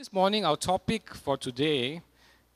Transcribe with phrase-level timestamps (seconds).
[0.00, 2.00] This morning, our topic for today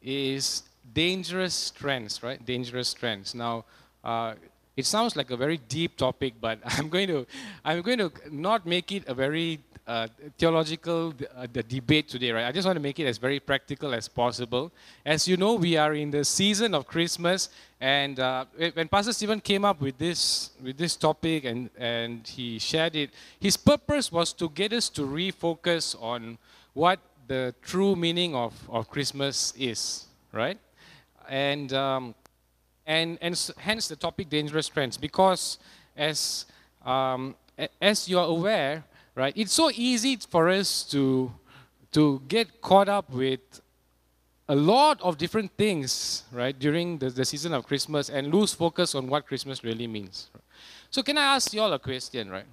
[0.01, 0.63] is
[0.95, 2.43] dangerous trends, right?
[2.43, 3.35] Dangerous trends.
[3.35, 3.67] Now,
[4.03, 4.33] uh,
[4.79, 7.27] it sounds like a very deep topic, but I'm going to,
[7.63, 12.47] I'm going to not make it a very uh, theological uh, the debate today, right?
[12.47, 14.73] I just want to make it as very practical as possible.
[15.05, 19.41] As you know, we are in the season of Christmas, and uh, when Pastor Stephen
[19.41, 24.33] came up with this with this topic and and he shared it, his purpose was
[24.33, 26.39] to get us to refocus on
[26.73, 30.59] what the true meaning of, of Christmas is, right?
[31.29, 32.15] And, um,
[32.87, 35.59] and, and hence the topic dangerous trends, because
[35.97, 36.47] as,
[36.85, 37.35] um,
[37.81, 38.85] as you're aware,
[39.15, 41.33] right, it's so easy for us to,
[41.93, 43.41] to get caught up with
[44.49, 48.95] a lot of different things, right, during the, the season of Christmas and lose focus
[48.95, 50.31] on what Christmas really means.
[50.91, 52.47] So, can I ask you all a question, right?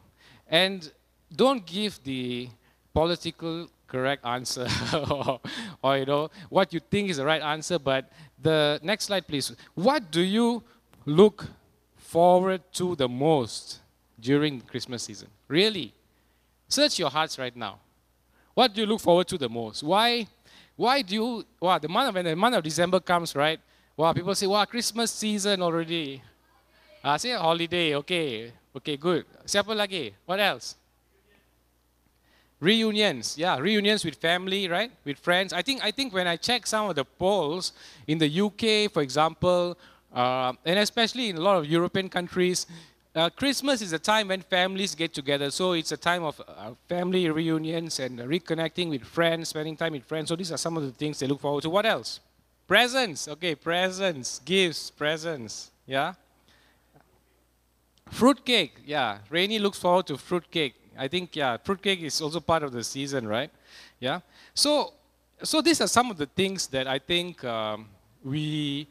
[0.47, 0.89] And
[1.35, 2.49] don't give the
[2.93, 4.65] political correct answer.
[5.83, 7.77] Or, you know what you think is the right answer.
[7.77, 8.09] But
[8.41, 9.51] the next slide please.
[9.75, 10.63] What do you
[11.05, 11.45] look
[11.97, 13.79] forward to the most
[14.19, 15.27] during christmas season?
[15.47, 15.91] Really
[16.67, 17.79] search your hearts right now.
[18.53, 19.83] What do you look forward to the most?
[19.83, 20.27] Why
[20.75, 21.27] why do you
[21.59, 23.59] wow the month of, when the month of december comes right?
[23.97, 26.21] Wow people say wow christmas season already.
[27.03, 29.25] Ah say holiday okay okay good.
[29.43, 30.13] Siapa lagi?
[30.25, 30.79] What else
[32.61, 34.91] reunions yeah reunions with family right?
[35.03, 35.51] With friends.
[35.51, 37.73] I think i think when i check some of the polls
[38.07, 39.77] in the uk for example
[40.13, 42.67] uh, and especially in a lot of european countries
[43.15, 45.51] uh, christmas is a time when families get together.
[45.51, 50.05] So it's a time of uh, family reunions and reconnecting with friends spending time with
[50.05, 50.29] friends.
[50.29, 51.69] So these are some of the things they look forward to.
[51.69, 52.21] What else?
[52.67, 53.27] Presents.
[53.27, 56.13] Okay presents gifts presents yeah?
[58.09, 59.17] Fruitcake yeah.
[59.29, 63.27] Rainy looks forward to fruitcake I think yeah, fruitcake is also part of the season,
[63.27, 63.49] right?
[63.99, 64.19] Yeah.
[64.53, 64.93] So
[65.43, 67.87] so these are some of the things that I think um,
[68.23, 68.87] we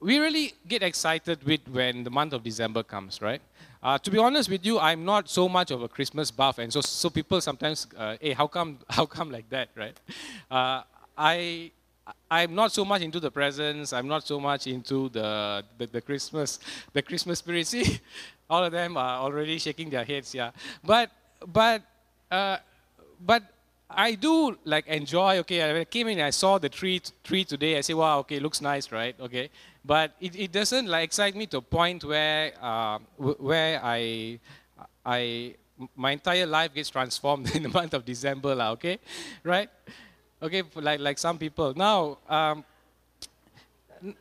[0.00, 3.40] we really get excited with when the month of December comes, right?
[3.82, 6.72] Uh, to be honest with you, I'm not so much of a Christmas buff, and
[6.72, 9.96] so so people sometimes, uh, hey, how come how come like that, right?
[10.50, 10.82] Uh,
[11.16, 11.72] I
[12.30, 13.92] I'm not so much into the presents.
[13.92, 16.58] I'm not so much into the, the, the Christmas
[16.92, 17.66] the Christmas spirit.
[17.72, 18.00] See,
[18.48, 20.34] all of them are already shaking their heads.
[20.34, 20.50] Yeah,
[20.84, 21.10] but
[21.46, 21.82] but
[22.30, 22.58] uh,
[23.24, 23.42] but
[23.90, 25.38] I do like enjoy.
[25.38, 27.78] Okay, I came in, I saw the tree tree today.
[27.78, 29.14] I say, wow, okay, looks nice, right?
[29.18, 29.50] Okay,
[29.84, 34.38] but it, it doesn't like excite me to a point where uh, where I
[35.04, 35.54] I
[35.96, 38.72] my entire life gets transformed in the month of December, lah.
[38.72, 38.98] Okay,
[39.42, 39.70] right?
[40.42, 42.18] Okay, like like some people now.
[42.28, 42.64] Um,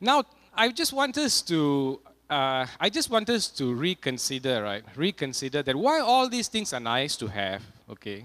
[0.00, 2.00] now I just want us to
[2.32, 4.82] uh, I just want us to reconsider, right?
[4.96, 8.24] Reconsider that why all these things are nice to have, okay?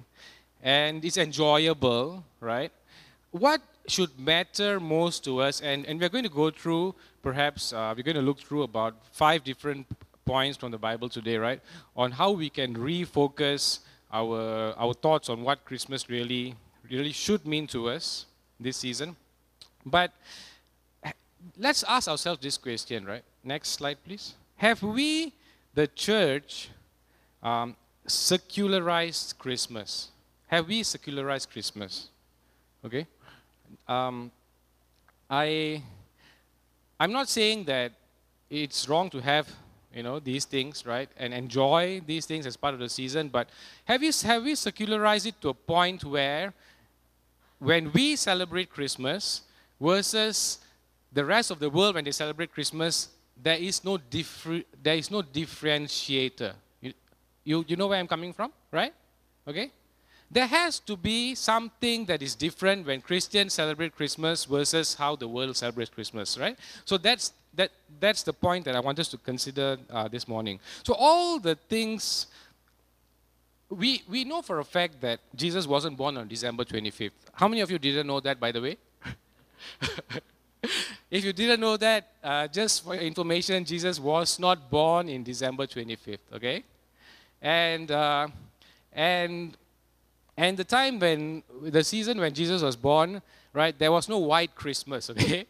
[0.63, 2.71] And it's enjoyable, right?
[3.31, 5.61] What should matter most to us?
[5.61, 8.95] And, and we're going to go through, perhaps, uh, we're going to look through about
[9.11, 9.85] five different
[10.25, 11.61] points from the Bible today, right?
[11.95, 13.79] On how we can refocus
[14.11, 16.55] our, our thoughts on what Christmas really,
[16.89, 18.25] really should mean to us
[18.57, 19.17] this season.
[19.85, 20.13] But
[21.57, 23.23] let's ask ourselves this question, right?
[23.43, 24.35] Next slide, please.
[24.57, 25.33] Have we,
[25.73, 26.69] the church,
[27.43, 27.75] um,
[28.05, 30.09] secularized Christmas?
[30.47, 32.09] Have we secularized Christmas?
[32.85, 33.05] Okay.
[33.87, 34.31] Um,
[35.29, 35.83] I,
[36.99, 37.91] I'm not saying that
[38.49, 39.47] it's wrong to have
[39.93, 43.49] you know these things right and enjoy these things as part of the season but
[43.85, 46.53] have we have we secularized it to a point where
[47.59, 49.41] when we celebrate christmas
[49.81, 50.59] versus
[51.17, 53.09] the rest of the world, when they celebrate Christmas,
[53.41, 56.53] there is no, differ, there is no differentiator.
[56.79, 56.93] You,
[57.43, 58.93] you, you know where I'm coming from, right?
[59.47, 59.71] Okay?
[60.29, 65.27] There has to be something that is different when Christians celebrate Christmas versus how the
[65.27, 66.55] world celebrates Christmas, right?
[66.85, 70.59] So that's, that, that's the point that I want us to consider uh, this morning.
[70.83, 72.27] So all the things,
[73.69, 77.09] we, we know for a fact that Jesus wasn't born on December 25th.
[77.33, 78.77] How many of you didn't know that, by the way?
[81.11, 85.67] if you didn't know that, uh, just for information, Jesus was not born in December
[85.67, 86.63] 25th, okay?
[87.41, 88.27] And, uh,
[88.91, 89.57] and,
[90.35, 93.21] and the time when, the season when Jesus was born,
[93.53, 95.45] right, there was no white Christmas, okay?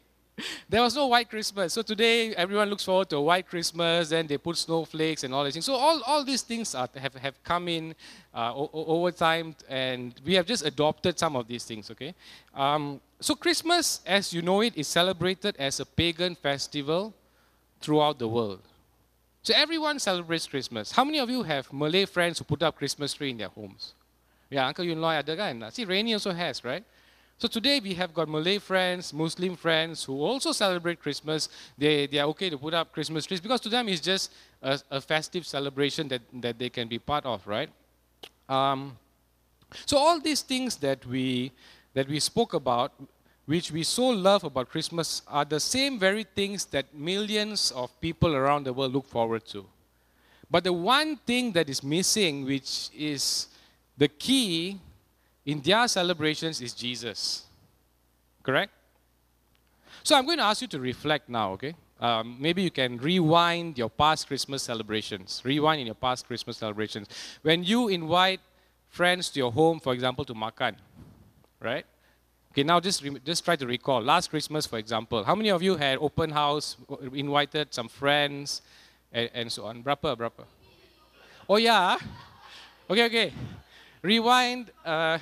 [0.69, 1.73] there was no white Christmas.
[1.73, 5.43] So today, everyone looks forward to a white Christmas, and they put snowflakes and all
[5.43, 5.65] these things.
[5.65, 7.95] So all, all these things are, have, have come in
[8.33, 12.13] uh, over time, and we have just adopted some of these things, okay?
[12.53, 17.13] Um, so Christmas, as you know it, is celebrated as a pagan festival
[17.81, 18.61] throughout the world.
[19.43, 20.91] So everyone celebrates Christmas.
[20.91, 23.93] How many of you have Malay friends who put up Christmas tree in their homes?
[24.49, 25.71] Yeah, Uncle Yun Loy ada kan?
[25.71, 26.83] See, Rainy also has, right?
[27.37, 31.49] So today we have got Malay friends, Muslim friends who also celebrate Christmas.
[31.77, 34.79] They, they are okay to put up Christmas trees because to them it's just a,
[34.89, 37.69] a festive celebration that, that they can be part of, right?
[38.49, 38.97] Um,
[39.85, 41.51] so all these things that we,
[41.97, 42.91] that we spoke about,
[43.47, 48.35] which we so love about Christmas, are the same very things that millions of people
[48.35, 49.65] around the world look forward to.
[50.47, 53.47] But the one thing that is missing, which is
[53.97, 54.79] the key
[55.43, 57.47] in their celebrations, is Jesus.
[58.43, 58.71] Correct?
[60.03, 61.73] So I'm going to ask you to reflect now, okay?
[61.99, 65.41] Um, maybe you can rewind your past Christmas celebrations.
[65.43, 67.07] Rewind in your past Christmas celebrations.
[67.41, 68.39] When you invite
[68.87, 70.75] friends to your home, for example, to makan,
[71.61, 71.85] right?
[72.51, 74.01] Okay, now just, just try to recall.
[74.01, 76.77] Last Christmas, for example, how many of you had open house,
[77.13, 78.61] invited some friends,
[79.11, 79.83] and, and so on?
[79.83, 80.45] Berapa, berapa?
[81.47, 81.97] Oh, yeah?
[82.89, 83.33] Okay, okay.
[84.01, 84.71] Rewind.
[84.83, 85.19] Uh,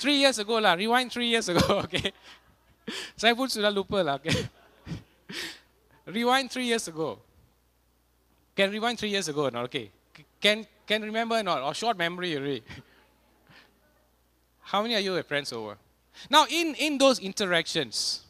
[0.00, 0.74] three years ago lah.
[0.74, 2.12] Rewind three years ago, okay.
[3.14, 4.48] Saya pun sudah lupa lah, okay.
[6.08, 7.20] rewind three years ago.
[8.56, 9.92] Can rewind three years ago, or not okay.
[10.40, 11.62] Can can remember or not?
[11.62, 12.64] Or short memory already.
[14.70, 15.76] How many of you have friends over?
[16.30, 18.20] Now, in, in those interactions,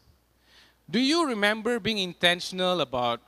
[0.88, 3.20] do you remember being intentional about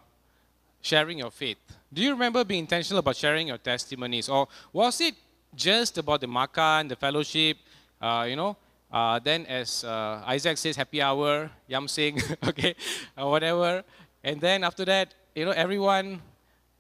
[0.81, 1.59] sharing your faith?
[1.93, 4.31] Do you remember being intentional about sharing your testimonies?
[4.31, 5.15] Or was it
[5.55, 7.59] just about the makan, the fellowship,
[8.01, 8.57] uh, you know,
[8.91, 12.19] uh, then as uh, Isaac says, happy hour, yam sing,
[12.49, 12.75] okay,
[13.19, 13.85] or whatever.
[14.25, 16.23] And then after that, you know, everyone,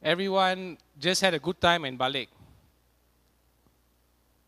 [0.02, 2.29] everyone just had a good time and balik.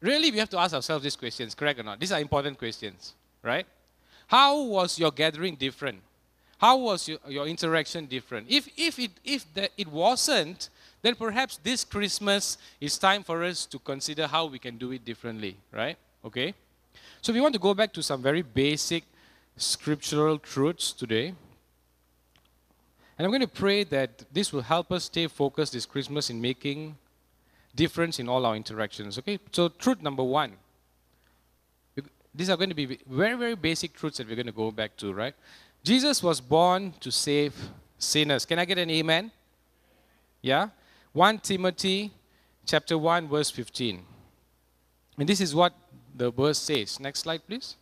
[0.05, 1.99] Really, we have to ask ourselves these questions, correct or not?
[1.99, 3.67] These are important questions, right?
[4.27, 6.03] How was your gathering different?
[6.59, 8.47] How was your, your interaction different?
[8.51, 10.69] If, if, it, if the, it wasn't,
[11.01, 15.07] then perhaps this Christmas is time for us to consider how we can do it
[15.07, 15.97] differently, right?
[16.23, 16.53] Okay?
[17.23, 19.05] So we want to go back to some very basic
[19.57, 21.29] scriptural truths today.
[23.17, 26.43] And I'm going to pray that this will help us stay focused this Christmas in
[26.43, 26.97] making
[27.75, 29.19] difference in all our interactions.
[29.19, 30.53] Okay, so truth number one.
[32.35, 34.97] These are going to be very, very basic truths that we're going to go back
[34.97, 35.35] to, right?
[35.85, 37.55] Jesus was born to save
[37.99, 38.45] sinners.
[38.45, 39.31] Can I get an amen?
[40.43, 40.69] Yeah?
[41.13, 42.11] 1 Timothy
[42.67, 44.05] chapter 1 verse 15.
[45.19, 45.75] And this is what
[46.15, 46.99] the verse says.
[46.99, 47.77] Next slide, please.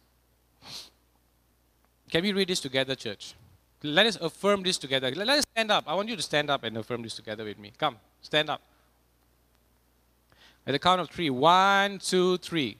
[2.11, 3.35] Can we read this together, church?
[3.83, 5.11] Let us affirm this together.
[5.13, 5.85] Let us stand up.
[5.87, 7.73] I want you to stand up and affirm this together with me.
[7.79, 8.61] Come, stand up.
[10.67, 11.31] At the count of three.
[11.31, 12.77] One, two, three.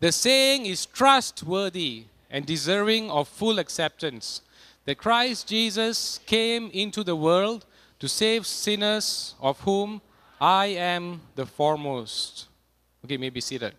[0.00, 4.42] The saying is trustworthy and deserving of full acceptance
[4.84, 7.64] that Christ Jesus came into the world
[8.00, 10.00] to save sinners, of whom
[10.40, 12.48] I am the foremost.
[13.04, 13.74] Okay, maybe seated.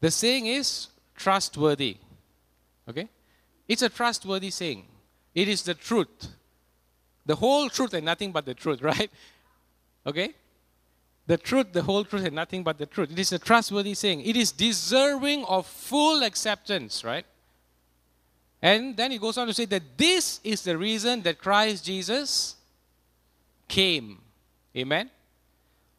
[0.00, 1.98] The saying is trustworthy.
[2.88, 3.08] Okay?
[3.68, 4.86] It's a trustworthy saying.
[5.34, 6.28] It is the truth
[7.26, 9.10] the whole truth and nothing but the truth, right?
[10.06, 10.34] Okay?
[11.26, 13.10] The truth, the whole truth, and nothing but the truth.
[13.10, 14.20] It is a trustworthy saying.
[14.22, 17.26] It is deserving of full acceptance, right?
[18.62, 22.54] And then he goes on to say that this is the reason that Christ Jesus
[23.68, 24.18] came.
[24.76, 25.10] Amen?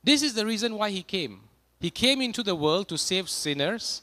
[0.03, 1.41] This is the reason why he came.
[1.79, 4.01] He came into the world to save sinners.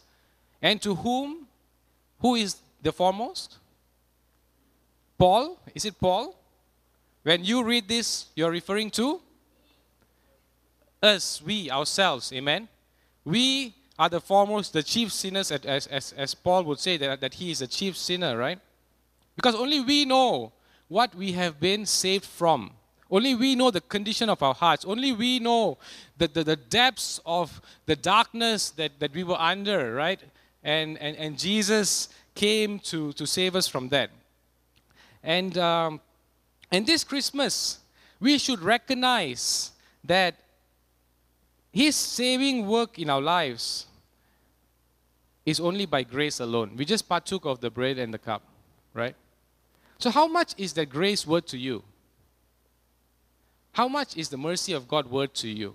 [0.61, 1.47] And to whom?
[2.21, 3.59] Who is the foremost?
[5.19, 5.59] Paul?
[5.75, 6.37] Is it Paul?
[7.25, 9.21] When you read this, you're referring to
[11.03, 12.33] us, we, ourselves.
[12.33, 12.69] Amen.
[13.25, 17.35] We are the foremost, the chief sinners, as, as, as Paul would say, that, that
[17.35, 18.59] he is a chief sinner, right?
[19.37, 20.53] Because only we know
[20.89, 22.73] what we have been saved from.
[23.11, 24.85] Only we know the condition of our hearts.
[24.85, 25.79] Only we know
[26.19, 30.21] the, the, the depths of the darkness that, that we were under, right?
[30.63, 34.11] And, and, and Jesus came to, to save us from that.
[35.23, 36.01] And um,
[36.71, 37.79] and this Christmas,
[38.21, 40.37] we should recognize that
[41.73, 43.87] His saving work in our lives
[45.45, 46.73] is only by grace alone.
[46.77, 48.43] We just partook of the bread and the cup,
[48.95, 49.15] right?
[49.99, 51.83] So, how much is that grace worth to you?
[53.73, 55.75] How much is the mercy of God worth to you?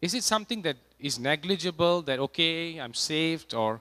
[0.00, 3.80] Is it something that is negligible, that, okay, I'm saved, or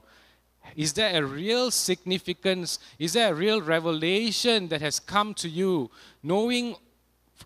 [0.75, 2.79] is there a real significance?
[2.97, 5.89] Is there a real revelation that has come to you,
[6.23, 6.75] knowing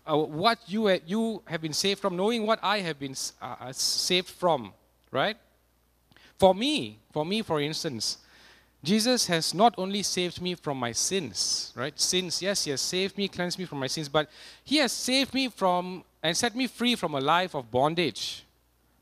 [0.06, 3.56] uh, what you, ha- you have been saved from, knowing what I have been uh,
[3.60, 4.72] uh, saved from,
[5.10, 5.36] right?
[6.38, 8.18] For me, for me, for instance,
[8.84, 11.98] Jesus has not only saved me from my sins, right?
[11.98, 14.30] Sins, yes, He has saved me, cleansed me from my sins, but
[14.62, 18.44] He has saved me from and set me free from a life of bondage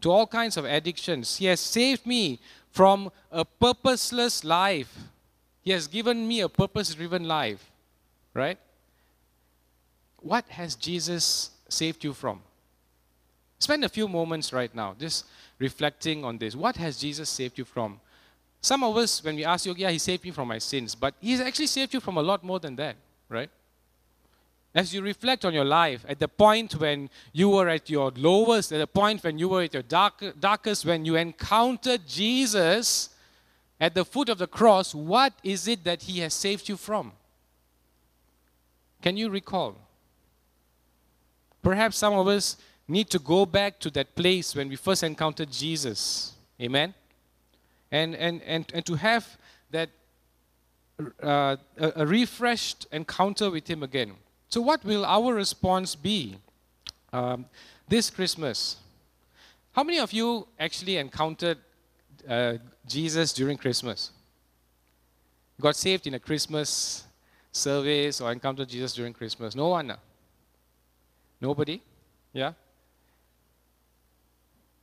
[0.00, 1.36] to all kinds of addictions.
[1.36, 2.38] He has saved me
[2.74, 4.92] from a purposeless life.
[5.62, 7.70] He has given me a purpose driven life,
[8.34, 8.58] right?
[10.18, 12.40] What has Jesus saved you from?
[13.60, 15.24] Spend a few moments right now just
[15.60, 16.56] reflecting on this.
[16.56, 18.00] What has Jesus saved you from?
[18.60, 21.14] Some of us, when we ask you, yeah, he saved me from my sins, but
[21.20, 22.96] he's actually saved you from a lot more than that,
[23.28, 23.50] right?
[24.74, 28.72] As you reflect on your life, at the point when you were at your lowest,
[28.72, 33.10] at the point when you were at your dark, darkest, when you encountered Jesus
[33.80, 37.12] at the foot of the cross, what is it that he has saved you from?
[39.00, 39.76] Can you recall?
[41.62, 42.56] Perhaps some of us
[42.88, 46.32] need to go back to that place when we first encountered Jesus.
[46.60, 46.94] Amen?
[47.94, 49.38] and, and, and, and to have
[49.70, 49.88] that
[51.22, 54.14] uh, a, a refreshed encounter with Him again.
[54.54, 56.36] So, what will our response be
[57.12, 57.44] um,
[57.88, 58.76] this Christmas?
[59.72, 61.58] How many of you actually encountered
[62.28, 64.12] uh, Jesus during Christmas?
[65.60, 67.02] Got saved in a Christmas
[67.50, 69.56] service or encountered Jesus during Christmas?
[69.56, 69.92] No one?
[71.40, 71.82] Nobody?
[72.32, 72.52] Yeah?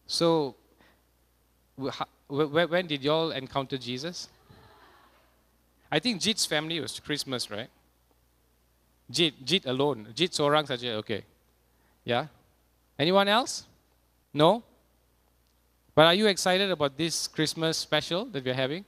[0.05, 0.53] So,
[2.27, 4.27] when did y'all encounter Jesus?
[5.89, 7.69] I think Jit's family was Christmas, right?
[9.11, 10.07] Jit, Jit alone.
[10.15, 11.23] Jit seorang saja, okay.
[12.03, 12.27] Yeah?
[12.97, 13.65] Anyone else?
[14.33, 14.63] No?
[15.93, 18.85] But are you excited about this Christmas special that we're having?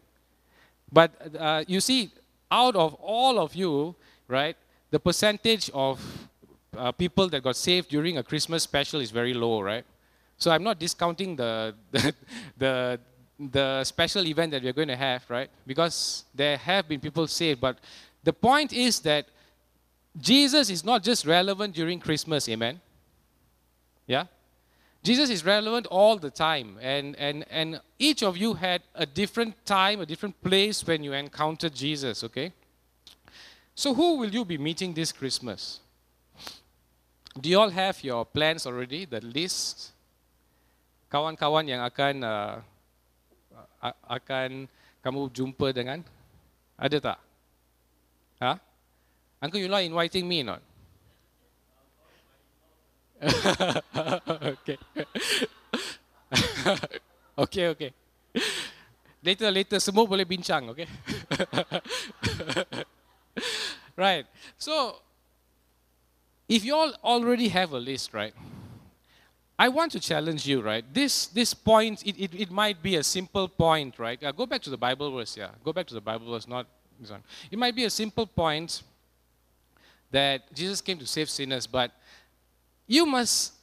[0.91, 2.11] But uh, you see,
[2.49, 3.95] out of all of you,
[4.27, 4.55] right,
[4.91, 5.99] the percentage of
[6.77, 9.83] uh, people that got saved during a Christmas special is very low, right?
[10.37, 12.13] So I'm not discounting the, the,
[12.57, 12.99] the,
[13.39, 15.49] the special event that we're going to have, right?
[15.65, 17.77] Because there have been people saved, but
[18.23, 19.27] the point is that
[20.19, 22.79] Jesus is not just relevant during Christmas, amen?
[24.05, 24.25] Yeah?
[25.03, 29.65] Jesus is relevant all the time, and, and, and each of you had a different
[29.65, 32.53] time, a different place when you encountered Jesus, okay?
[33.75, 35.79] So, who will you be meeting this Christmas?
[37.39, 39.91] Do you all have your plans already, the list?
[41.11, 42.61] Kawan-kawan yang akan uh,
[44.07, 44.69] akan
[45.03, 46.05] kamu jumpa dengan?
[46.77, 47.19] Ada tak?
[48.39, 48.53] Ha?
[49.43, 50.61] Uncle, you like inviting me not?
[53.21, 54.77] okay.
[57.37, 57.91] okay, okay.
[59.21, 60.87] Later, later, semua boleh bincang, okay?
[63.99, 64.23] right.
[64.55, 65.03] So,
[66.47, 68.33] if you all already have a list, right?
[69.59, 70.87] I want to challenge you, right?
[70.87, 74.21] This, this point, it, it, it might be a simple point, right?
[74.23, 75.51] Uh, go back to the Bible verse, yeah.
[75.63, 76.65] Go back to the Bible verse, not
[76.99, 77.23] this one.
[77.51, 78.81] It might be a simple point
[80.13, 81.91] that Jesus came to save sinners, but
[82.87, 83.53] you must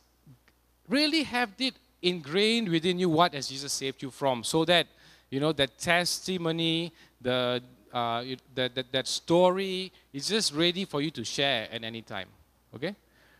[0.88, 4.86] really have it ingrained within you what has Jesus saved you from, so that,
[5.30, 8.22] you know, that testimony, the, uh,
[8.54, 12.28] that, that, that story is just ready for you to share at any time,
[12.74, 12.94] okay?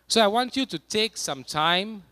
[0.08, 2.02] So I want you to take some time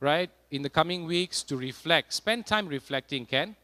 [0.00, 2.12] right, in the coming weeks to reflect.
[2.12, 3.54] Spend time reflecting, Ken.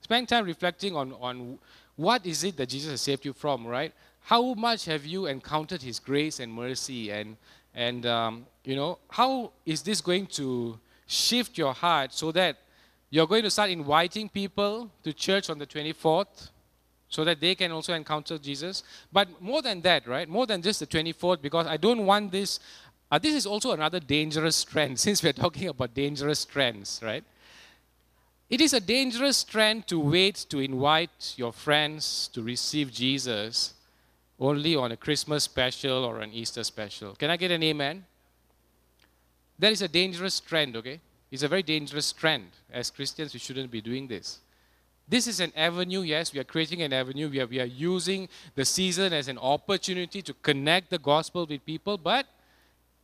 [0.00, 1.58] Spend time reflecting on, on
[1.96, 3.92] what is it that Jesus has saved you from, right?
[4.24, 7.10] How much have you encountered His grace and mercy?
[7.10, 7.36] And,
[7.74, 12.56] and um, you know, how is this going to shift your heart so that
[13.10, 16.48] you're going to start inviting people to church on the 24th
[17.10, 18.82] so that they can also encounter Jesus?
[19.12, 20.26] But more than that, right?
[20.26, 22.60] More than just the 24th, because I don't want this
[23.10, 27.22] uh, this is also another dangerous trend, since we're talking about dangerous trends, right?
[28.48, 33.74] It is a dangerous trend to wait to invite your friends to receive Jesus
[34.38, 37.14] only on a Christmas special or an Easter special.
[37.14, 38.04] Can I get an amen?
[39.58, 41.00] That is a dangerous trend, okay?
[41.30, 42.46] It's a very dangerous trend.
[42.72, 44.40] As Christians, we shouldn't be doing this.
[45.06, 47.28] This is an avenue, yes, we are creating an avenue.
[47.28, 51.64] We are, we are using the season as an opportunity to connect the gospel with
[51.66, 52.26] people, but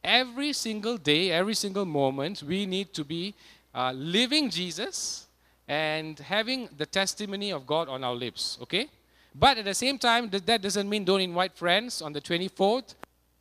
[0.02, 3.34] every single day, every single moment, we need to be
[3.74, 5.26] uh, living Jesus
[5.68, 8.88] and having the testimony of God on our lips, okay?
[9.34, 12.94] But at the same time, that doesn't mean don't invite friends on the 24th.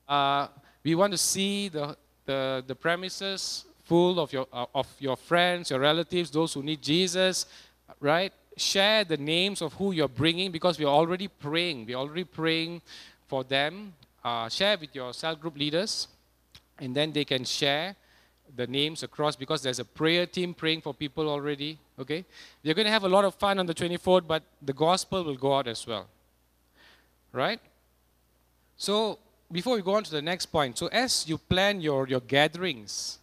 [0.08, 0.48] Uh,
[0.84, 5.72] we want to see the, the, the premises full of your, uh, of your friends,
[5.72, 7.46] your relatives, those who need Jesus,
[8.00, 8.32] right?
[8.56, 11.86] Share the names of who you're bringing because we're already praying.
[11.86, 12.82] We're already praying
[13.28, 13.94] for them.
[14.24, 16.08] Uh, share with your cell group leaders
[16.80, 17.96] and then they can share
[18.56, 21.78] the names across because there's a prayer team praying for people already.
[22.00, 22.26] Okay?
[22.64, 25.36] You're going to have a lot of fun on the 24th, but the gospel will
[25.36, 26.08] go out as well.
[27.32, 27.60] Right?
[28.78, 29.20] So,
[29.52, 33.20] before we go on to the next point, so as you plan your, your gatherings,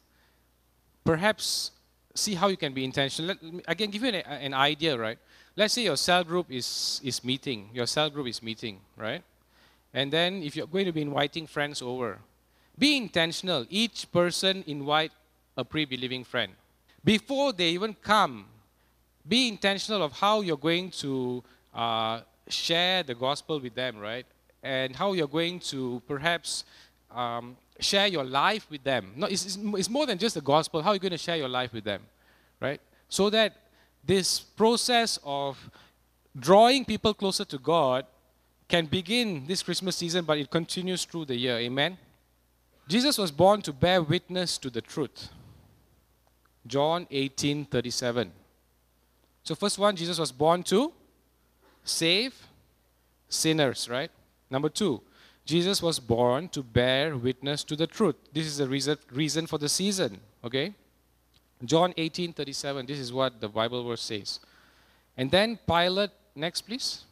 [1.05, 1.71] perhaps
[2.15, 3.29] see how you can be intentional.
[3.29, 5.19] Let, I can give you an, an idea, right?
[5.55, 7.71] Let's say your cell group is, is meeting.
[7.73, 9.23] Your cell group is meeting, right?
[9.95, 12.19] And then if you're going to be inviting friends over,
[12.79, 13.65] be intentional.
[13.71, 15.13] Each person invite
[15.57, 16.53] a pre-believing friend.
[17.03, 18.47] Before they even come,
[19.29, 21.43] be intentional of how you're going to
[21.75, 24.27] uh, share the gospel with them, right?
[24.63, 26.65] And how you're going to perhaps
[27.11, 29.13] um, share your life with them.
[29.17, 30.83] No, it's, it's, it's more than just the gospel.
[30.83, 32.03] How are you going to share your life with them,
[32.61, 32.81] right?
[33.09, 33.57] So that
[34.05, 35.71] this process of
[36.39, 38.07] drawing people closer to God
[38.69, 41.57] can begin this Christmas season, but it continues through the year.
[41.59, 41.97] Amen?
[42.89, 45.29] Jesus was born to bear witness to the truth.
[46.67, 48.33] John 18 37.
[49.47, 50.93] So, first one, Jesus was born to
[51.85, 52.35] save
[53.29, 54.11] sinners, right?
[54.51, 55.01] Number two,
[55.45, 58.17] Jesus was born to bear witness to the truth.
[58.33, 60.75] This is the reason, reason for the season, okay?
[61.65, 64.41] John 18 37, this is what the Bible verse says.
[65.17, 67.05] And then Pilate, next please.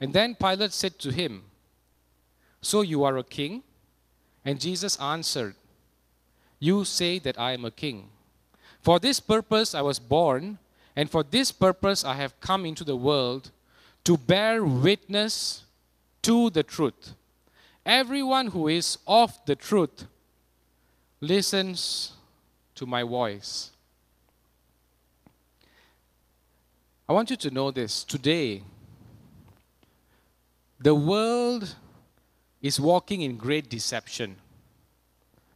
[0.00, 1.42] And then Pilate said to him,
[2.60, 3.64] So you are a king?
[4.44, 5.56] And Jesus answered,
[6.60, 8.10] You say that I am a king.
[8.80, 10.58] For this purpose I was born,
[10.94, 13.50] and for this purpose I have come into the world
[14.04, 15.64] to bear witness
[16.22, 17.14] to the truth.
[17.84, 20.06] Everyone who is of the truth
[21.20, 22.12] listens
[22.74, 23.70] to my voice.
[27.08, 28.04] I want you to know this.
[28.04, 28.62] Today,
[30.80, 31.74] the world
[32.60, 34.36] is walking in great deception.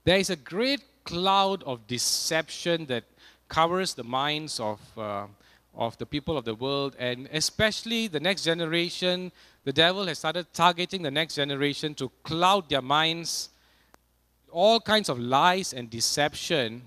[0.04, 3.04] There is a great cloud of deception that
[3.48, 5.26] covers the minds of, uh,
[5.74, 9.32] of the people of the world, and especially the next generation.
[9.64, 13.50] The devil has started targeting the next generation to cloud their minds,
[14.50, 16.82] all kinds of lies and deception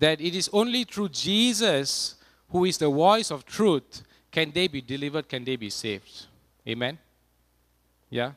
[0.00, 2.14] that it is only through Jesus,
[2.48, 6.26] who is the voice of truth, can they be delivered, can they be saved.
[6.66, 6.98] Amen?
[8.08, 8.32] Yeah?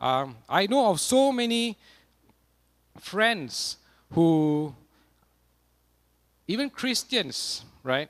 [0.00, 1.76] Um, I know of so many
[3.00, 3.78] friends
[4.12, 4.74] who,
[6.48, 8.08] even Christians, right,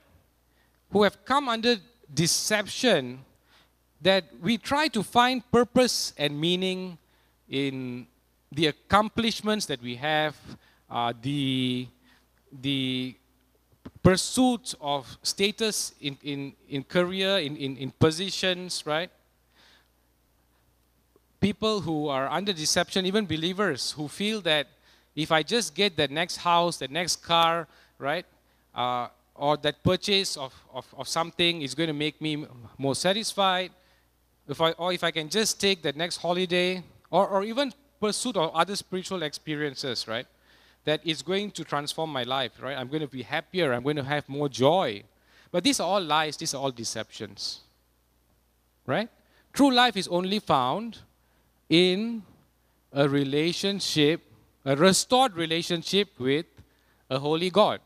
[0.91, 1.77] who have come under
[2.13, 3.25] deception
[4.03, 6.99] that we try to find purpose and meaning
[7.49, 8.07] in
[8.53, 10.37] the accomplishments that we have,
[10.91, 11.89] uh, the
[12.63, 13.17] the
[14.03, 19.11] pursuit of status in, in, in career, in, in, in positions, right?
[21.41, 24.69] People who are under deception, even believers who feel that
[25.15, 27.67] if I just get that next house, that next car,
[27.99, 28.27] right?
[28.75, 32.47] Uh, or that purchase of, of, of something is going to make me
[32.79, 33.71] more satisfied.
[34.49, 38.37] If I, or if I can just take that next holiday, or, or even pursuit
[38.37, 40.27] of other spiritual experiences, right?
[40.87, 42.79] that is going to transform my life, right?
[42.79, 45.03] I'm going to be happier, I'm going to have more joy.
[45.51, 47.61] But these are all lies, these are all deceptions.
[48.87, 49.09] Right?
[49.53, 50.99] True life is only found
[51.69, 52.23] in
[52.93, 54.23] a relationship,
[54.65, 56.47] a restored relationship with
[57.09, 57.81] a holy God.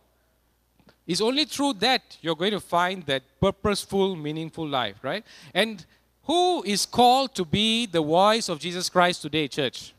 [1.07, 5.25] It's only through that you're going to find that purposeful, meaningful life, right?
[5.53, 5.85] And
[6.25, 9.93] who is called to be the voice of Jesus Christ today, church?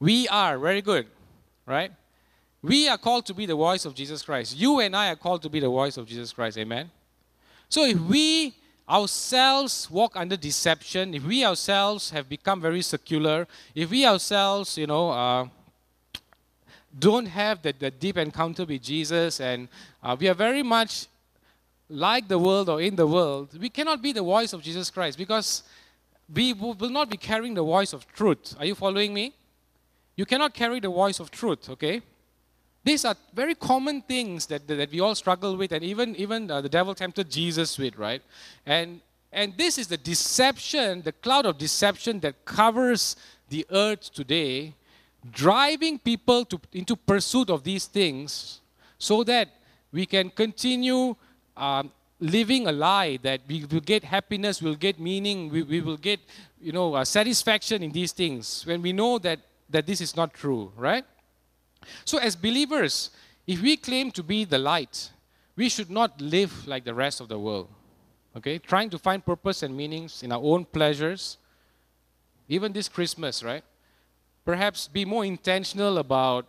[0.00, 1.06] We are, very good,
[1.66, 1.92] right?
[2.62, 4.56] We are called to be the voice of Jesus Christ.
[4.56, 6.58] You and I are called to be the voice of Jesus Christ.
[6.58, 6.90] Amen?
[7.68, 8.54] So if we
[8.88, 14.86] ourselves walk under deception, if we ourselves have become very secular, if we ourselves, you
[14.86, 15.46] know, uh,
[16.96, 19.68] don't have that, that deep encounter with Jesus and
[20.02, 21.06] uh, we are very much
[21.88, 25.16] like the world or in the world, we cannot be the voice of Jesus Christ
[25.16, 25.62] because
[26.32, 28.54] we will not be carrying the voice of truth.
[28.58, 29.32] Are you following me?
[30.16, 32.02] You cannot carry the voice of truth, okay?
[32.84, 36.60] These are very common things that, that we all struggle with, and even, even uh,
[36.60, 38.22] the devil tempted Jesus with, right?
[38.66, 39.00] And,
[39.32, 43.16] and this is the deception, the cloud of deception that covers
[43.48, 44.74] the earth today,
[45.32, 48.60] driving people to, into pursuit of these things
[48.98, 49.48] so that
[49.92, 51.14] we can continue
[51.56, 55.96] um, living a lie that we will get happiness, we'll get meaning, we, we will
[55.96, 56.20] get
[56.60, 60.32] you know, uh, satisfaction in these things when we know that that this is not
[60.32, 61.04] true, right?
[62.04, 63.10] So, as believers,
[63.46, 65.10] if we claim to be the light,
[65.56, 67.68] we should not live like the rest of the world.
[68.36, 68.58] Okay?
[68.58, 71.38] Trying to find purpose and meanings in our own pleasures.
[72.48, 73.64] Even this Christmas, right?
[74.48, 76.46] Perhaps be more intentional about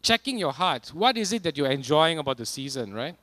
[0.00, 0.92] checking your heart.
[0.94, 3.16] What is it that you're enjoying about the season, right?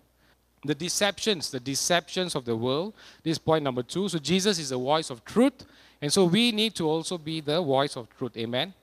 [0.66, 2.96] The deceptions, the deceptions of the world.
[3.24, 4.10] This is point number two.
[4.10, 5.66] So Jesus is the voice of truth.
[6.02, 8.36] And so we need to also be the voice of truth.
[8.36, 8.74] Amen.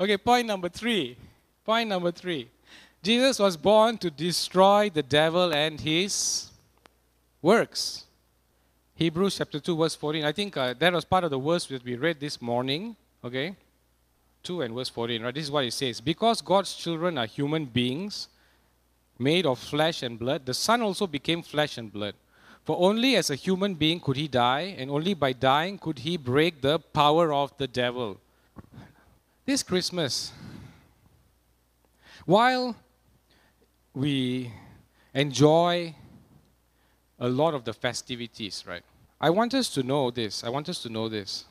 [0.00, 1.18] Okay, point number three.
[1.62, 2.48] Point number three.
[3.02, 6.50] Jesus was born to destroy the devil and his
[7.42, 8.06] works.
[8.94, 10.24] Hebrews chapter 2, verse 14.
[10.24, 12.96] I think uh, that was part of the verse that we read this morning.
[13.22, 13.54] Okay?
[14.42, 15.22] 2 and verse 14.
[15.22, 15.34] Right?
[15.34, 16.00] This is what it says.
[16.00, 18.28] Because God's children are human beings
[19.18, 22.14] made of flesh and blood, the Son also became flesh and blood.
[22.64, 26.16] For only as a human being could he die, and only by dying could he
[26.16, 28.18] break the power of the devil.
[29.44, 30.32] This Christmas,
[32.24, 32.76] while
[33.94, 34.52] we
[35.14, 35.94] enjoy
[37.18, 38.82] a lot of the festivities, right?
[39.20, 40.44] I want us to know this.
[40.44, 41.44] I want us to know this.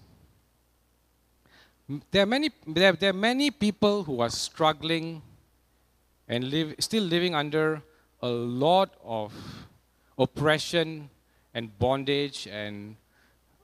[2.11, 5.23] There are many, there, there are many people who are struggling
[6.27, 7.81] and live, still living under
[8.21, 9.33] a lot of
[10.15, 11.09] oppression
[11.55, 12.95] and bondage and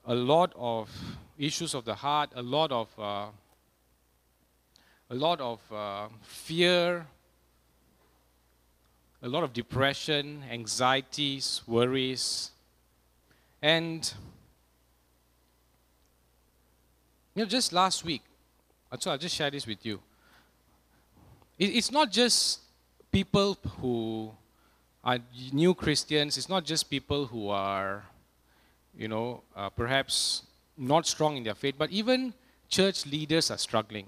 [0.05, 0.89] a lot of
[1.37, 3.27] issues of the heart, a lot of uh,
[5.11, 7.05] a lot of uh, fear,
[9.21, 12.49] a lot of depression, anxieties, worries,
[13.61, 14.15] and
[17.35, 18.21] you know, just last week,
[18.99, 19.99] so I'll just share this with you.
[21.59, 22.61] It's not just
[23.11, 24.31] people who
[25.03, 25.19] are
[25.53, 26.37] new Christians.
[26.37, 28.03] It's not just people who are,
[28.97, 30.43] you know, uh, perhaps
[30.77, 32.33] not strong in their faith, but even
[32.67, 34.07] church leaders are struggling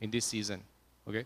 [0.00, 0.62] in this season.
[1.08, 1.24] Okay?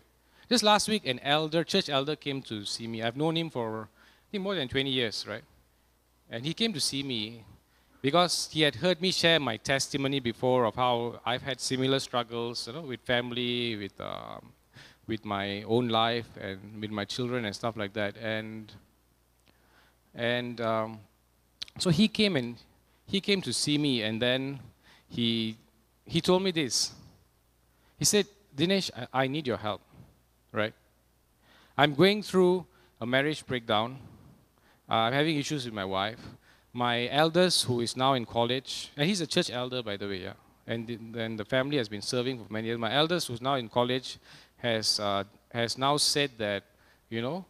[0.49, 3.01] Just last week, an elder, church elder, came to see me.
[3.01, 5.43] I've known him for, I think, more than 20 years, right?
[6.29, 7.43] And he came to see me
[8.01, 12.67] because he had heard me share my testimony before of how I've had similar struggles,
[12.67, 14.53] you know, with family, with um,
[15.07, 18.17] with my own life, and with my children and stuff like that.
[18.17, 18.71] And
[20.15, 20.99] and um,
[21.77, 22.55] so he came and
[23.05, 24.59] he came to see me, and then
[25.07, 25.57] he
[26.05, 26.91] he told me this.
[27.99, 29.81] He said, Dinesh, I, I need your help,
[30.51, 30.73] right?
[31.77, 32.65] I'm going through
[32.99, 33.97] a marriage breakdown.
[34.89, 36.19] Uh, I'm having issues with my wife.
[36.73, 40.23] My eldest, who is now in college, and he's a church elder, by the way,
[40.23, 40.33] yeah.
[40.67, 42.79] And then the family has been serving for many years.
[42.79, 44.19] My eldest, who's now in college,
[44.57, 46.63] has uh, has now said that,
[47.09, 47.45] you know,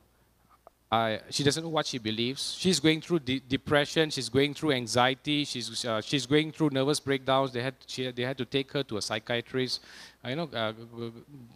[0.91, 2.57] I, she doesn't know what she believes.
[2.60, 4.10] She's going through de- depression.
[4.10, 5.45] She's going through anxiety.
[5.45, 7.53] She's uh, she's going through nervous breakdowns.
[7.53, 9.79] They had she, they had to take her to a psychiatrist.
[10.23, 10.73] Uh, you know, uh,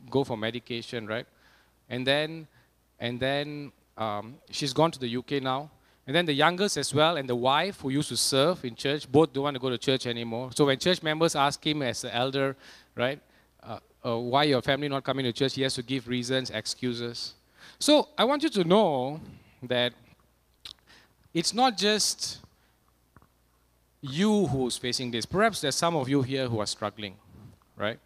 [0.09, 1.25] go for medication, right?
[1.89, 2.47] And then
[2.99, 5.69] and then um, she's gone to the UK now.
[6.07, 9.11] And then the youngest as well, and the wife who used to serve in church,
[9.11, 10.51] both don't want to go to church anymore.
[10.53, 12.55] So when church members ask him as the elder,
[12.95, 13.19] right,
[13.63, 17.33] uh, uh, why your family not coming to church, he has to give reasons, excuses.
[17.79, 19.19] So I want you to know
[19.63, 19.93] that
[21.33, 22.37] it's not just
[24.01, 25.25] you who's facing this.
[25.25, 27.15] Perhaps there's some of you here who are struggling,
[27.75, 27.99] right?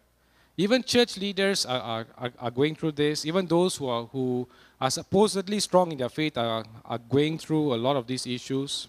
[0.56, 3.24] Even church leaders are, are, are going through this.
[3.24, 4.46] Even those who are, who
[4.80, 8.88] are supposedly strong in their faith are, are going through a lot of these issues.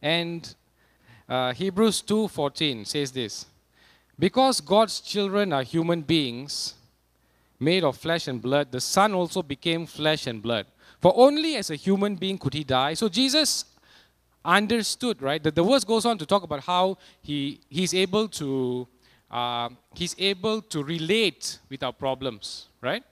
[0.00, 0.54] And
[1.28, 3.46] uh, Hebrews 2.14 says this,
[4.18, 6.74] Because God's children are human beings,
[7.58, 10.66] made of flesh and blood, the Son also became flesh and blood.
[11.00, 12.94] For only as a human being could he die.
[12.94, 13.64] So Jesus
[14.44, 15.42] understood, right?
[15.42, 18.88] That the verse goes on to talk about how he, he's able to
[19.30, 23.04] uh, he's able to relate with our problems, right?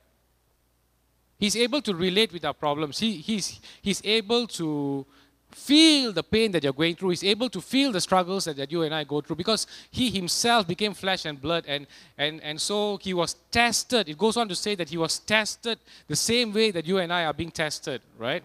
[1.38, 2.98] He's able to relate with our problems.
[2.98, 5.06] He, he's, he's able to
[5.52, 7.10] feel the pain that you're going through.
[7.10, 10.10] He's able to feel the struggles that, that you and I go through because he
[10.10, 11.64] himself became flesh and blood.
[11.68, 11.86] And,
[12.18, 14.08] and, and so he was tested.
[14.08, 15.78] It goes on to say that he was tested
[16.08, 18.42] the same way that you and I are being tested, right?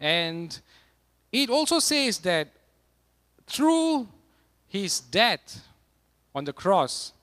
[0.00, 0.58] And
[1.30, 2.48] it also says that
[3.46, 4.08] through
[4.68, 5.60] his death
[6.36, 7.14] on the cross,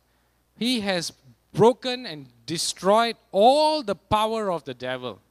[0.58, 1.14] he has
[1.54, 5.22] broken and destroyed all the power of the devil.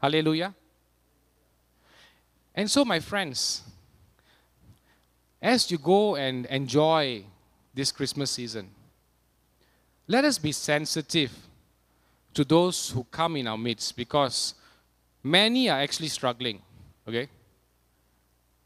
[0.00, 0.54] Hallelujah.
[2.54, 3.62] And so, my friends,
[5.40, 7.24] as you go and enjoy
[7.74, 8.70] this Christmas season,
[10.06, 11.32] let us be sensitive
[12.34, 14.54] to those who come in our midst because
[15.24, 16.62] many are actually struggling.
[17.08, 17.28] Okay?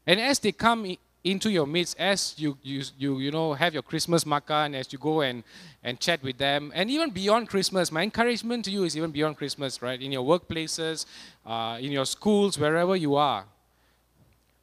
[0.05, 3.83] And as they come into your midst, as you, you, you, you know, have your
[3.83, 5.43] Christmas makan, as you go and,
[5.83, 9.37] and chat with them, and even beyond Christmas, my encouragement to you is even beyond
[9.37, 10.01] Christmas, right?
[10.01, 11.05] In your workplaces,
[11.45, 13.45] uh, in your schools, wherever you are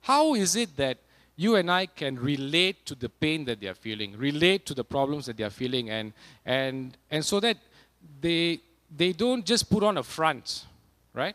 [0.05, 0.99] how is it that
[1.37, 4.85] you and I can relate to the pain that they are feeling, relate to the
[4.85, 6.13] problems that they are feeling, and,
[6.45, 7.57] and, and so that
[8.21, 8.61] they,
[8.95, 10.67] they don't just put on a front,
[11.15, 11.35] right?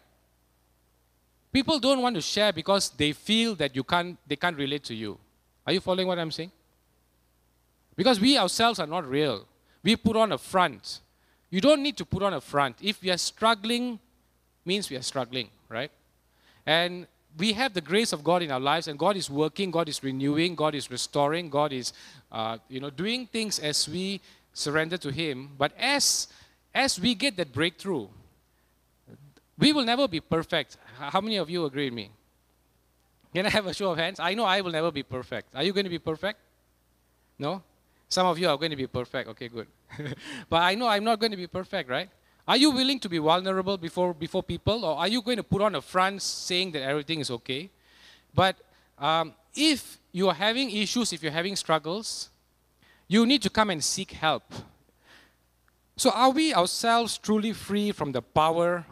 [1.52, 4.96] People don't want to share because they feel that you can't, they can't relate to
[4.96, 5.18] you.
[5.66, 6.52] Are you following what I'm saying?
[7.96, 9.46] Because we ourselves are not real.
[9.84, 11.00] We put on a front.
[11.50, 12.78] You don't need to put on a front.
[12.82, 14.00] If we are struggling,
[14.64, 15.92] means we are struggling, right?
[16.66, 17.08] And
[17.38, 20.04] we have the grace of God in our lives, and God is working, God is
[20.04, 21.94] renewing, God is restoring, God is,
[22.32, 24.22] uh, you know, doing things as we
[24.54, 25.50] surrender to Him.
[25.58, 26.28] But as
[26.74, 28.08] as we get that breakthrough,
[29.60, 30.78] we will never be perfect.
[30.98, 32.12] How many of you agree with me?
[33.34, 34.20] Can I have a show of hands?
[34.20, 35.54] I know I will never be perfect.
[35.54, 36.40] Are you going to be perfect?
[37.38, 37.62] No?
[38.08, 39.30] Some of you are going to be perfect.
[39.30, 39.68] Okay, good.
[40.50, 42.10] but I know I'm not going to be perfect, right?
[42.48, 45.62] Are you willing to be vulnerable before, before people, or are you going to put
[45.62, 47.70] on a front saying that everything is okay?
[48.34, 48.56] But
[48.98, 52.30] um, if you are having issues, if you're having struggles,
[53.08, 54.52] you need to come and seek help.
[55.96, 58.86] So, are we ourselves truly free from the power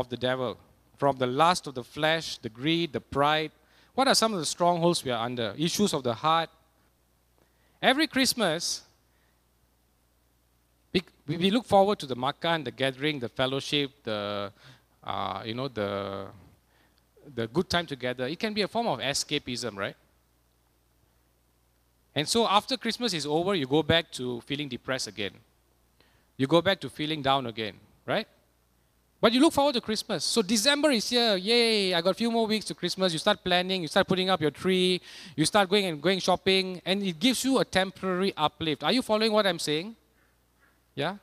[0.00, 0.58] of the devil?
[0.96, 3.52] From the lust of the flesh, the greed, the pride?
[3.94, 5.54] What are some of the strongholds we are under?
[5.56, 6.50] Issues of the heart?
[7.80, 8.82] Every Christmas,
[11.28, 14.50] we look forward to the makan, the gathering, the fellowship, the
[15.04, 16.26] uh, you know the
[17.34, 18.26] the good time together.
[18.26, 19.96] It can be a form of escapism, right?
[22.14, 25.32] And so after Christmas is over, you go back to feeling depressed again.
[26.36, 27.74] You go back to feeling down again,
[28.06, 28.26] right?
[29.20, 30.24] But you look forward to Christmas.
[30.24, 31.36] So December is here.
[31.36, 33.12] Yay, I got a few more weeks to Christmas.
[33.12, 35.00] You start planning, you start putting up your tree,
[35.34, 38.84] you start going and going shopping, and it gives you a temporary uplift.
[38.84, 39.96] Are you following what I'm saying?
[40.94, 41.16] Yeah?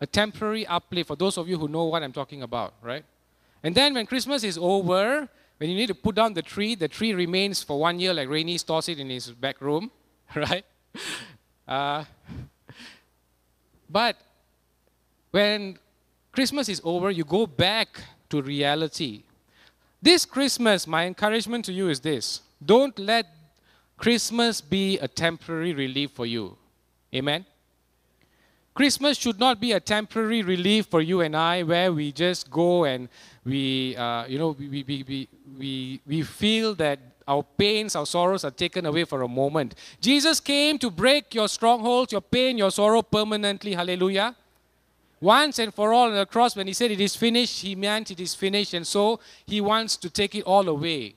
[0.00, 3.04] A temporary uplift for those of you who know what I'm talking about, right?
[3.62, 6.88] And then when Christmas is over, when you need to put down the tree, the
[6.88, 9.90] tree remains for one year like Rainy stores it in his back room,
[10.34, 10.64] right?
[11.68, 12.04] Uh,
[13.90, 14.16] but
[15.30, 15.78] when
[16.32, 19.24] Christmas is over, you go back to reality.
[20.00, 23.26] This Christmas, my encouragement to you is this don't let
[23.96, 26.56] Christmas be a temporary relief for you.
[27.14, 27.44] Amen?
[28.74, 32.84] Christmas should not be a temporary relief for you and I where we just go
[32.84, 33.08] and
[33.44, 38.44] we, uh, you know, we, we, we, we, we feel that our pains, our sorrows
[38.44, 39.74] are taken away for a moment.
[40.00, 43.74] Jesus came to break your strongholds, your pain, your sorrow permanently.
[43.74, 44.34] Hallelujah.
[45.22, 48.10] Once and for all on the cross, when he said it is finished, he meant
[48.10, 51.14] it is finished, and so he wants to take it all away.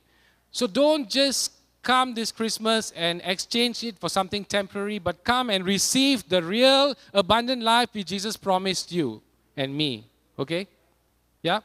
[0.52, 1.50] So don't just
[1.82, 6.94] come this Christmas and exchange it for something temporary, but come and receive the real
[7.12, 9.22] abundant life which Jesus promised you
[9.56, 10.06] and me.
[10.38, 10.68] Okay?
[11.42, 11.60] Yeah?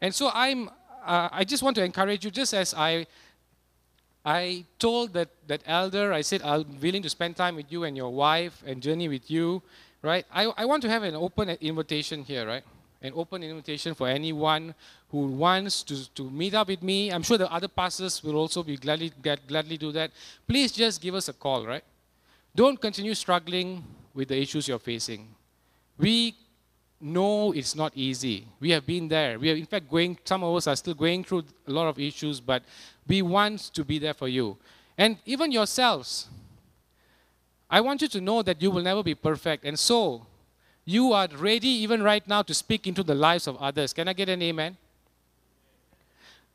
[0.00, 0.70] And so I'm
[1.04, 3.06] uh, I just want to encourage you, just as I
[4.24, 7.96] I told that, that elder, I said, I'm willing to spend time with you and
[7.96, 9.62] your wife and journey with you,
[10.02, 10.24] right?
[10.32, 12.64] I, I want to have an open invitation here, right?
[13.02, 14.74] An open invitation for anyone
[15.10, 17.10] who wants to, to meet up with me.
[17.10, 19.12] I'm sure the other pastors will also be gladly,
[19.46, 20.10] gladly do that.
[20.46, 21.84] Please just give us a call, right?
[22.54, 25.28] Don't continue struggling with the issues you're facing.
[25.98, 26.34] We
[27.00, 28.46] know it's not easy.
[28.60, 29.38] We have been there.
[29.38, 31.98] We are, in fact, going, some of us are still going through a lot of
[31.98, 32.62] issues, but
[33.06, 34.56] we want to be there for you.
[34.96, 36.28] And even yourselves,
[37.68, 39.64] I want you to know that you will never be perfect.
[39.64, 40.26] And so,
[40.84, 43.92] you are ready even right now to speak into the lives of others.
[43.92, 44.76] Can I get an amen?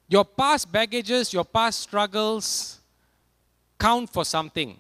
[0.08, 2.80] Your past baggages, your past struggles
[3.78, 4.80] count for something.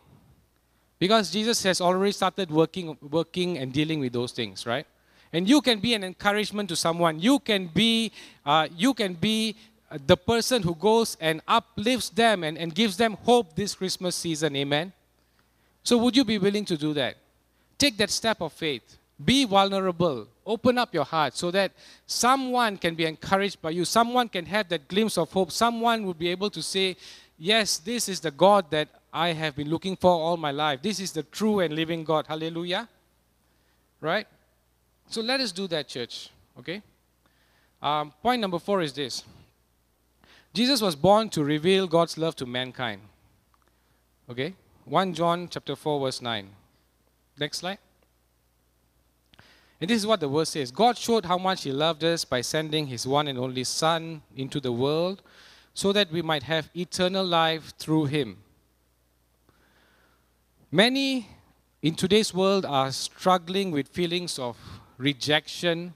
[1.00, 4.86] Because Jesus has already started working, working and dealing with those things, right?
[5.34, 7.20] And you can be an encouragement to someone.
[7.20, 8.12] You can be,
[8.46, 9.56] uh, you can be
[10.06, 14.56] the person who goes and uplifts them and, and gives them hope this Christmas season.
[14.56, 14.94] Amen.
[15.84, 17.18] So, would you be willing to do that?
[17.78, 18.98] Take that step of faith.
[19.24, 20.28] Be vulnerable.
[20.46, 21.72] Open up your heart so that
[22.06, 23.86] someone can be encouraged by you.
[23.86, 25.52] Someone can have that glimpse of hope.
[25.52, 26.96] Someone will be able to say,
[27.38, 30.82] Yes, this is the God that I have been looking for all my life.
[30.82, 32.28] This is the true and living God.
[32.28, 32.88] Hallelujah.
[34.00, 34.28] Right?
[35.10, 36.30] So let us do that, church.
[36.60, 36.82] Okay?
[37.82, 39.24] Um, point number four is this
[40.54, 43.02] Jesus was born to reveal God's love to mankind.
[44.30, 44.54] Okay?
[44.92, 46.50] 1 John chapter 4, verse 9.
[47.40, 47.78] Next slide.
[49.80, 52.42] And this is what the verse says God showed how much He loved us by
[52.42, 55.22] sending His one and only Son into the world
[55.74, 58.40] so that we might have eternal life through Him.
[60.70, 61.30] Many
[61.82, 64.58] in today's world are struggling with feelings of
[64.98, 65.94] rejection,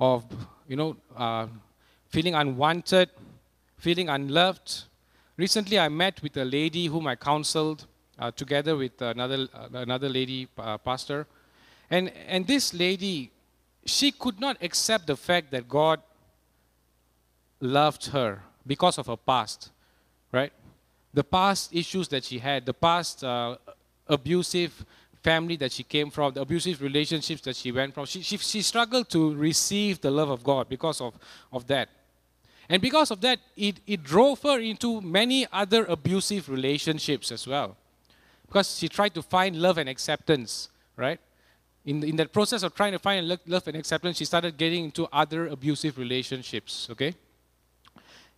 [0.00, 0.24] of,
[0.66, 1.46] you know, uh,
[2.08, 3.10] feeling unwanted,
[3.78, 4.82] feeling unloved,
[5.36, 7.86] recently I met with a lady whom I counseled
[8.30, 11.26] together with another, uh, another lady uh, pastor.
[11.90, 13.30] And, and this lady,
[13.86, 16.00] she could not accept the fact that God
[17.60, 19.70] loved her because of her past,
[20.32, 20.52] right?
[21.14, 23.56] The past issues that she had, the past uh,
[24.06, 24.84] abusive
[25.22, 28.06] family that she came from, the abusive relationships that she went from.
[28.06, 31.14] She, she, she struggled to receive the love of God because of,
[31.52, 31.88] of that.
[32.68, 37.76] And because of that, it, it drove her into many other abusive relationships as well.
[38.50, 41.20] Because she tried to find love and acceptance, right?
[41.84, 45.06] In, in that process of trying to find love and acceptance, she started getting into
[45.12, 47.14] other abusive relationships, okay?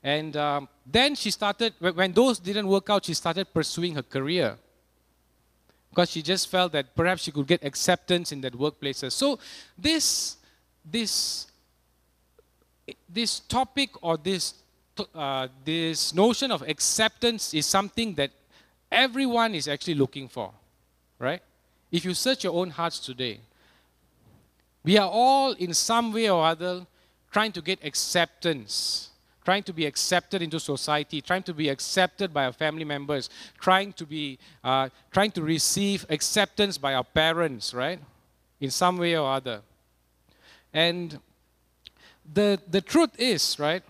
[0.02, 4.58] And um, then she started, when those didn't work out, she started pursuing her career
[5.88, 9.02] because she just felt that perhaps she could get acceptance in that workplace.
[9.08, 9.38] So
[9.78, 10.36] this
[10.84, 11.46] this
[13.08, 14.54] this topic or this
[15.14, 18.30] uh, this notion of acceptance is something that
[18.92, 20.52] everyone is actually looking for,
[21.18, 21.42] right?
[21.90, 23.40] If you search your own hearts today,
[24.84, 26.86] we are all in some way or other
[27.30, 29.10] trying to get acceptance
[29.44, 33.28] trying to be accepted into society, trying to be accepted by our family members,
[33.60, 37.98] trying to be, uh, trying to receive acceptance by our parents, right?
[38.60, 39.62] In some way or other.
[40.72, 41.18] And
[42.32, 43.82] the, the truth is, right?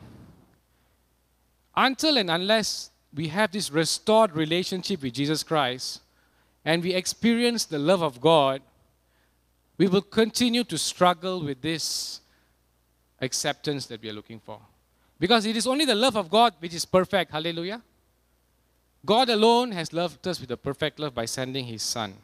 [1.76, 6.00] Until and unless we have this restored relationship with Jesus Christ
[6.64, 8.62] and we experience the love of God,
[9.78, 12.20] we will continue to struggle with this
[13.20, 14.60] acceptance that we are looking for.
[15.18, 17.32] Because it is only the love of God which is perfect.
[17.32, 17.82] Hallelujah.
[19.04, 22.14] God alone has loved us with a perfect love by sending his son.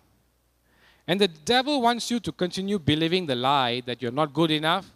[1.06, 4.86] And the devil wants you to continue believing the lie that you're not good enough,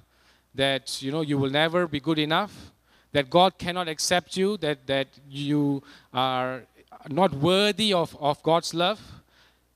[0.54, 2.71] that you know you will never be good enough,
[3.12, 6.62] that God cannot accept you, that, that you are
[7.08, 9.00] not worthy of, of God's love.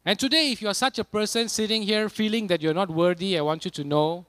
[0.05, 3.39] And today, if you are such a person sitting here feeling that you're not worthy,
[3.39, 4.27] I want you to know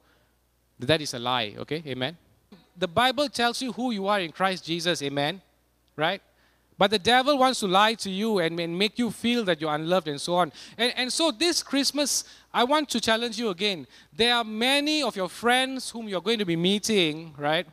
[0.80, 1.84] that that is a lie, okay?
[1.86, 2.18] Amen
[2.78, 5.42] the Bible tells you who you are in Christ Jesus, amen?
[5.96, 6.22] Right?
[6.78, 9.74] But the devil wants to lie to you and, and make you feel that you're
[9.74, 10.52] unloved and so on.
[10.78, 13.88] And, and so this Christmas, I want to challenge you again.
[14.16, 17.66] There are many of your friends whom you're going to be meeting, right,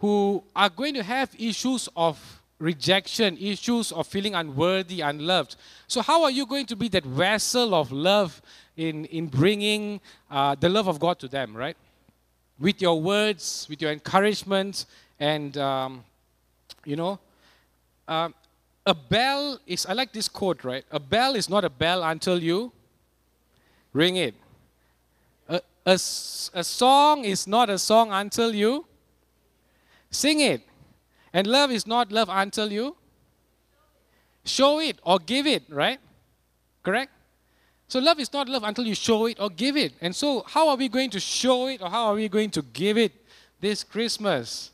[0.00, 5.56] who are going to have issues of rejection, issues of feeling unworthy, unloved.
[5.86, 8.42] So, how are you going to be that vessel of love
[8.76, 11.76] in, in bringing uh, the love of God to them, right?
[12.60, 14.84] with your words, with your encouragement,
[15.18, 16.04] and um,
[16.84, 17.18] you know,
[18.06, 18.28] uh,
[18.86, 19.86] a bell is.
[19.86, 20.84] I like this quote, right?
[20.90, 22.70] A bell is not a bell until you
[23.92, 24.34] ring it.
[25.48, 28.84] A, a, a song is not a song until you
[30.10, 30.62] sing it.
[31.32, 32.96] And love is not love until you
[34.44, 36.00] show it or give it, right?
[36.82, 37.12] Correct?
[37.88, 39.94] So love is not love until you show it or give it.
[40.00, 42.62] And so how are we going to show it or how are we going to
[42.62, 43.12] give it
[43.60, 44.70] this Christmas?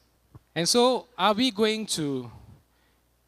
[0.54, 2.30] And so are we going to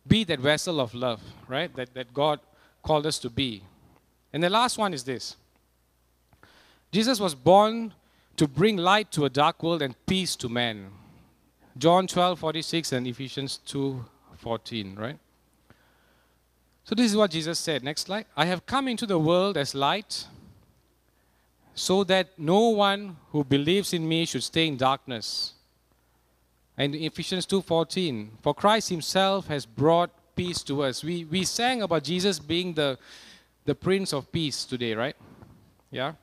[0.07, 1.75] be that vessel of love, right?
[1.77, 2.41] That, that God
[2.83, 3.63] called us to be.
[4.33, 5.37] And the last one is this.
[6.93, 7.93] Jesus was born
[8.37, 10.91] to bring light to a dark world and peace to men.
[11.79, 14.05] John 12, 46 and Ephesians 2,
[14.37, 15.19] 14, right?
[16.83, 17.85] So, this is what Jesus said.
[17.85, 18.27] Next slide.
[18.37, 20.27] I have come into the world as light
[21.75, 25.53] so that no one who believes in me should stay in darkness.
[26.77, 31.05] And Ephesians 2:14, for Christ himself has brought peace to us.
[31.05, 32.99] We we sang about Jesus being the
[33.65, 35.17] the prince of peace today, right?
[35.91, 36.15] Yeah.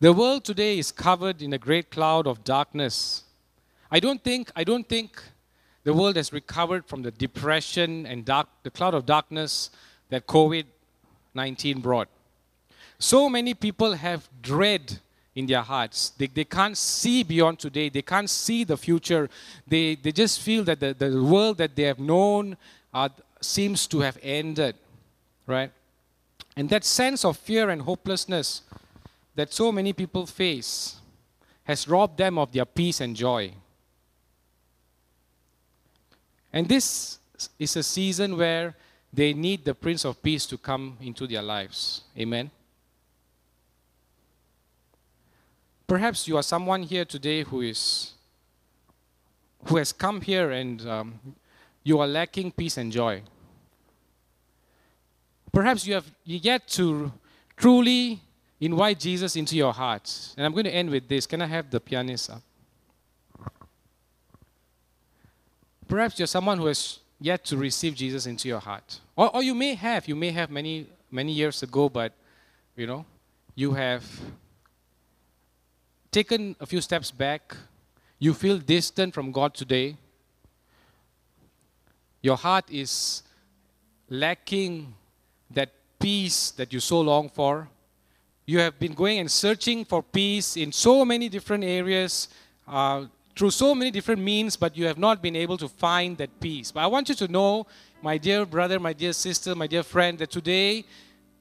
[0.00, 3.25] The world today is covered in a great cloud of darkness.
[3.96, 5.22] I don't think I don't think
[5.82, 9.70] the world has recovered from the depression and dark, the cloud of darkness
[10.10, 10.66] that COVID
[11.32, 12.08] 19 brought.
[12.98, 14.98] So many people have dread
[15.34, 16.10] in their hearts.
[16.10, 19.30] They, they can't see beyond today, they can't see the future.
[19.66, 22.58] They, they just feel that the, the world that they have known
[22.92, 23.08] uh,
[23.40, 24.74] seems to have ended,
[25.46, 25.72] right?
[26.54, 28.60] And that sense of fear and hopelessness
[29.36, 30.96] that so many people face
[31.64, 33.54] has robbed them of their peace and joy.
[36.56, 37.18] And this
[37.58, 38.74] is a season where
[39.12, 42.04] they need the Prince of Peace to come into their lives.
[42.18, 42.50] Amen.
[45.86, 48.14] Perhaps you are someone here today who is
[49.66, 51.20] who has come here and um,
[51.84, 53.22] you are lacking peace and joy.
[55.52, 57.12] Perhaps you have yet to
[57.58, 58.18] truly
[58.58, 60.10] invite Jesus into your heart.
[60.38, 61.26] And I'm going to end with this.
[61.26, 62.45] Can I have the pianist up?
[65.88, 69.00] Perhaps you're someone who has yet to receive Jesus into your heart.
[69.14, 72.12] Or, or you may have, you may have many, many years ago, but
[72.76, 73.04] you know,
[73.54, 74.04] you have
[76.10, 77.56] taken a few steps back.
[78.18, 79.96] You feel distant from God today.
[82.22, 83.22] Your heart is
[84.08, 84.94] lacking
[85.50, 87.68] that peace that you so long for.
[88.46, 92.28] You have been going and searching for peace in so many different areas,
[92.68, 93.06] uh,
[93.36, 96.72] through so many different means, but you have not been able to find that peace.
[96.72, 97.66] But I want you to know,
[98.02, 100.86] my dear brother, my dear sister, my dear friend, that today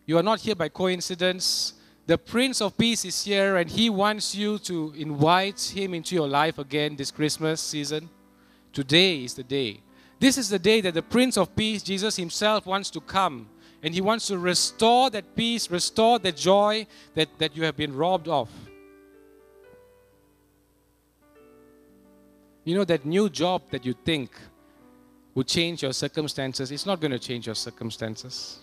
[0.05, 1.73] you are not here by coincidence.
[2.05, 6.27] The Prince of Peace is here, and He wants you to invite Him into your
[6.27, 8.09] life again this Christmas season.
[8.73, 9.79] Today is the day.
[10.19, 13.47] This is the day that the Prince of Peace, Jesus Himself, wants to come.
[13.81, 17.95] And He wants to restore that peace, restore that joy that, that you have been
[17.95, 18.49] robbed of.
[22.65, 24.31] You know, that new job that you think
[25.35, 28.59] would change your circumstances, it's not going to change your circumstances.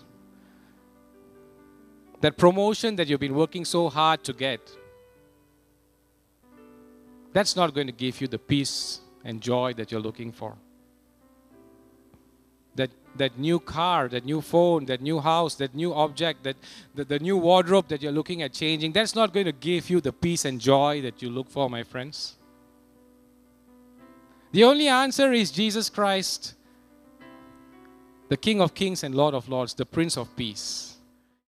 [2.19, 4.59] That promotion that you've been working so hard to get,
[7.31, 10.55] that's not going to give you the peace and joy that you're looking for.
[12.75, 16.57] That, that new car, that new phone, that new house, that new object, that
[16.93, 20.01] the, the new wardrobe that you're looking at changing, that's not going to give you
[20.01, 22.35] the peace and joy that you look for, my friends.
[24.53, 26.53] The only answer is Jesus Christ,
[28.29, 30.92] the King of Kings and Lord of Lords, the Prince of Peace.